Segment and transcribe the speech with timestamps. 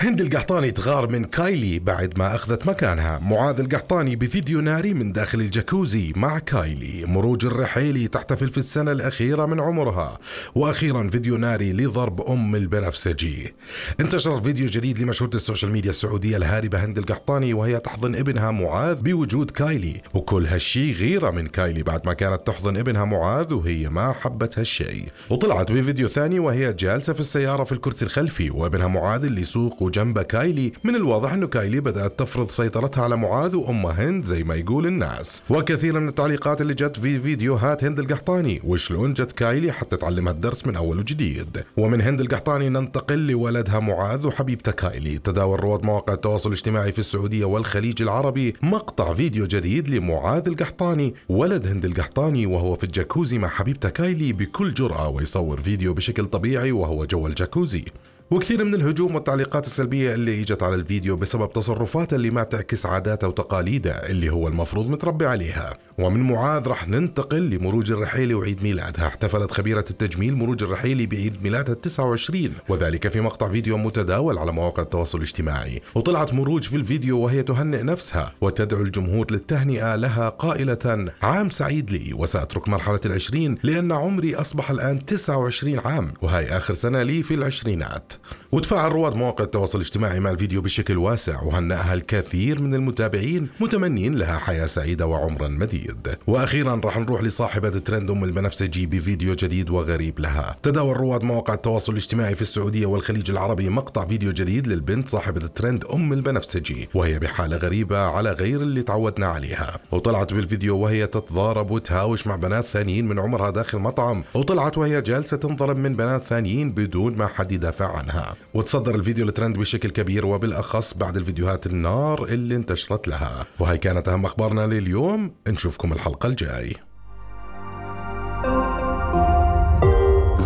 [0.00, 3.18] هند القحطاني تغار من كايلي بعد ما أخذت مكانها.
[3.18, 7.04] معاذ القحطاني بفيديو ناري من داخل الجاكوزي مع كايلي.
[7.06, 10.18] مروج الرحيلي تحتفل في السنة الأخيرة من عمرها.
[10.54, 13.54] وأخيرا فيديو ناري لضرب أم البنفسجي.
[14.00, 19.02] انتشر فيديو جديد لمشهورة ال social media السعودية الهاربة هند القحطاني وهي تحضن ابنها معاذ
[19.02, 20.00] بوجود كايلي.
[20.14, 25.04] وكل هالشي غيرة من كايلي بعد ما كانت تحضن ابنها معاذ وهي ما حبت هالشي.
[25.30, 30.22] وطلعت بفيديو ثاني وهي جالسة في السيارة في الكرسي الخلفي وابنها معاذ اللي يسوق وجنبه
[30.22, 30.72] كايلي.
[30.84, 35.42] من الواضح انه كايلي بدأت تفرض سيطرتها على معاذ وأم هند زي ما يقول الناس.
[35.50, 40.66] وكثير من التعليقات اللي جت في فيديوهات هند القحطاني وشلون جت كايلي حتى تعلمها الدرس
[40.66, 41.64] من أول وجديد.
[41.76, 45.18] ومن هند القحطاني ننتقل لولدها معاذ وحبيبته كايلي.
[45.18, 51.14] تداول رواد مواقع التواصل الاجتماعي في السعودية والخليج العربي مقطع فيديو جديد لمعاذ القحطاني.
[51.28, 56.72] ولد هند القحطاني وهو في الجاكوزي مع حبيبته كايلي بكل جرأة ويصور فيديو بشكل طبيعي
[56.72, 57.84] وهو جوا الجاكوزي
[58.30, 63.28] وكثير من الهجوم والتعليقات السلبية اللي إجت على الفيديو بسبب تصرفاته اللي ما تعكس عاداته
[63.28, 65.74] وتقاليده اللي هو المفروض متربي عليها.
[65.98, 69.06] ومن معاذ رح ننتقل لمروج الرحيلي وعيد ميلادها.
[69.06, 74.82] احتفلت خبيرة التجميل مروج الرحيلي بعيد ميلادها 29 وذلك في مقطع فيديو متداول على مواقع
[74.82, 75.82] التواصل الاجتماعي.
[75.94, 82.14] وطلعت مروج في الفيديو وهي تهنئ نفسها وتدعو الجمهور للتهنئة لها قائلة عام سعيد لي
[82.14, 88.12] وسأترك مرحلة العشرين لأن عمري أصبح الآن 29 عام وهي آخر سنة لي في العشرينات.
[88.52, 94.38] وتفاعل رواد مواقع التواصل الاجتماعي مع الفيديو بشكل واسع وهنأها الكثير من المتابعين متمنين لها
[94.38, 96.16] حياة سعيدة وعمرا مديد.
[96.26, 100.56] وأخيرا راح نروح لصاحبة ترند أم البنفسجي بفيديو جديد وغريب لها.
[100.62, 105.84] تداول رواد مواقع التواصل الاجتماعي في السعودية والخليج العربي مقطع فيديو جديد للبنت صاحبة الترند
[105.84, 109.78] أم البنفسجي وهي بحالة غريبة على غير اللي تعودنا عليها.
[109.92, 115.36] وطلعت بالفيديو وهي تتضارب وتهاوش مع بنات ثانيين من عمرها داخل مطعم وطلعت وهي جالسة
[115.36, 118.05] تنضرب من بنات ثانيين بدون ما حد يدافع عنها.
[118.54, 123.46] وتصدر الفيديو الترند بشكل كبير وبالأخص بعد الفيديوهات النار اللي انتشرت لها.
[123.58, 125.34] وهي كانت أهم أخبارنا لليوم.
[125.48, 126.76] نشوفكم الحلقة الجاي.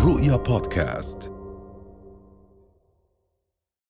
[0.05, 1.40] رؤيا بودكاست.